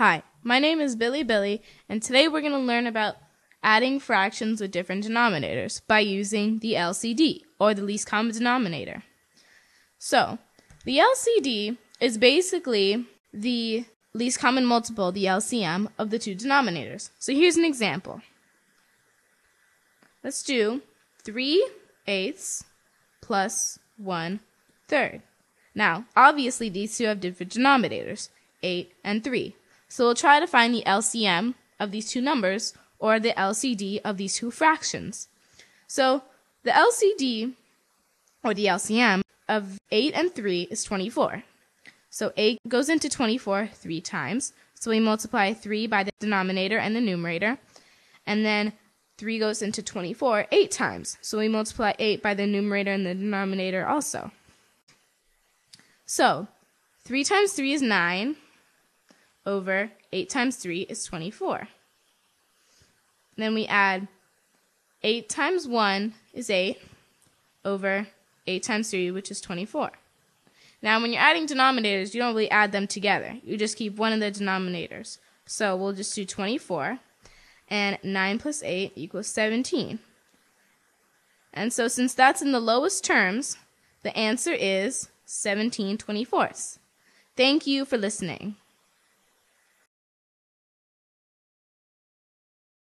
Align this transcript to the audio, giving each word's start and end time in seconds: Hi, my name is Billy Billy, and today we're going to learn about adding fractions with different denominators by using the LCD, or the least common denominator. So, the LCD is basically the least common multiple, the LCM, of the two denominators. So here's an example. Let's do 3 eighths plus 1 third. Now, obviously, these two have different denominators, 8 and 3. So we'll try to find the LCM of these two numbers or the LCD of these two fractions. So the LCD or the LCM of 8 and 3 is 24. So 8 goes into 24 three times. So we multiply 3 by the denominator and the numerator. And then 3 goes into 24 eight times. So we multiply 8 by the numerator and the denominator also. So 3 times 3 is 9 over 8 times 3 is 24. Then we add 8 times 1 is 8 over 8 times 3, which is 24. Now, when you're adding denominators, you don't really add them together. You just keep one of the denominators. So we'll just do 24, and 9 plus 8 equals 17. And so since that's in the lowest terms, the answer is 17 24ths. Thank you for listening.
Hi, 0.00 0.22
my 0.42 0.58
name 0.58 0.80
is 0.80 0.96
Billy 0.96 1.22
Billy, 1.22 1.60
and 1.86 2.02
today 2.02 2.26
we're 2.26 2.40
going 2.40 2.54
to 2.54 2.58
learn 2.58 2.86
about 2.86 3.16
adding 3.62 4.00
fractions 4.00 4.58
with 4.58 4.70
different 4.70 5.04
denominators 5.04 5.82
by 5.86 6.00
using 6.00 6.58
the 6.60 6.72
LCD, 6.72 7.42
or 7.58 7.74
the 7.74 7.82
least 7.82 8.06
common 8.06 8.32
denominator. 8.32 9.02
So, 9.98 10.38
the 10.86 10.96
LCD 10.96 11.76
is 12.00 12.16
basically 12.16 13.04
the 13.34 13.84
least 14.14 14.38
common 14.38 14.64
multiple, 14.64 15.12
the 15.12 15.26
LCM, 15.26 15.88
of 15.98 16.08
the 16.08 16.18
two 16.18 16.34
denominators. 16.34 17.10
So 17.18 17.34
here's 17.34 17.58
an 17.58 17.66
example. 17.66 18.22
Let's 20.24 20.42
do 20.42 20.80
3 21.24 21.68
eighths 22.06 22.64
plus 23.20 23.78
1 23.98 24.40
third. 24.88 25.20
Now, 25.74 26.06
obviously, 26.16 26.70
these 26.70 26.96
two 26.96 27.04
have 27.04 27.20
different 27.20 27.52
denominators, 27.52 28.30
8 28.62 28.94
and 29.04 29.22
3. 29.22 29.56
So 29.90 30.04
we'll 30.04 30.14
try 30.14 30.38
to 30.38 30.46
find 30.46 30.72
the 30.72 30.84
LCM 30.86 31.54
of 31.80 31.90
these 31.90 32.08
two 32.08 32.20
numbers 32.20 32.74
or 33.00 33.18
the 33.18 33.32
LCD 33.32 34.00
of 34.04 34.18
these 34.18 34.36
two 34.36 34.52
fractions. 34.52 35.26
So 35.88 36.22
the 36.62 36.70
LCD 36.70 37.54
or 38.44 38.54
the 38.54 38.66
LCM 38.66 39.22
of 39.48 39.80
8 39.90 40.14
and 40.14 40.32
3 40.32 40.68
is 40.70 40.84
24. 40.84 41.42
So 42.08 42.32
8 42.36 42.60
goes 42.68 42.88
into 42.88 43.08
24 43.08 43.70
three 43.74 44.00
times. 44.00 44.52
So 44.74 44.92
we 44.92 45.00
multiply 45.00 45.52
3 45.52 45.88
by 45.88 46.04
the 46.04 46.12
denominator 46.20 46.78
and 46.78 46.94
the 46.94 47.00
numerator. 47.00 47.58
And 48.24 48.46
then 48.46 48.72
3 49.18 49.40
goes 49.40 49.60
into 49.60 49.82
24 49.82 50.46
eight 50.52 50.70
times. 50.70 51.18
So 51.20 51.38
we 51.38 51.48
multiply 51.48 51.94
8 51.98 52.22
by 52.22 52.34
the 52.34 52.46
numerator 52.46 52.92
and 52.92 53.04
the 53.04 53.14
denominator 53.14 53.86
also. 53.86 54.30
So 56.06 56.46
3 57.04 57.24
times 57.24 57.54
3 57.54 57.72
is 57.72 57.82
9 57.82 58.36
over 59.46 59.90
8 60.12 60.28
times 60.28 60.56
3 60.56 60.82
is 60.82 61.04
24. 61.04 61.68
Then 63.36 63.54
we 63.54 63.66
add 63.66 64.08
8 65.02 65.28
times 65.28 65.66
1 65.66 66.14
is 66.34 66.50
8 66.50 66.78
over 67.64 68.06
8 68.46 68.62
times 68.62 68.90
3, 68.90 69.10
which 69.10 69.30
is 69.30 69.40
24. 69.40 69.92
Now, 70.82 71.00
when 71.00 71.12
you're 71.12 71.22
adding 71.22 71.46
denominators, 71.46 72.14
you 72.14 72.20
don't 72.20 72.34
really 72.34 72.50
add 72.50 72.72
them 72.72 72.86
together. 72.86 73.36
You 73.44 73.56
just 73.56 73.76
keep 73.76 73.96
one 73.96 74.12
of 74.12 74.20
the 74.20 74.30
denominators. 74.30 75.18
So 75.46 75.76
we'll 75.76 75.92
just 75.92 76.14
do 76.14 76.24
24, 76.24 76.98
and 77.68 77.98
9 78.02 78.38
plus 78.38 78.62
8 78.62 78.92
equals 78.94 79.26
17. 79.26 79.98
And 81.52 81.72
so 81.72 81.88
since 81.88 82.14
that's 82.14 82.42
in 82.42 82.52
the 82.52 82.60
lowest 82.60 83.04
terms, 83.04 83.56
the 84.02 84.16
answer 84.16 84.52
is 84.52 85.08
17 85.24 85.98
24ths. 85.98 86.78
Thank 87.36 87.66
you 87.66 87.84
for 87.84 87.98
listening. 87.98 88.56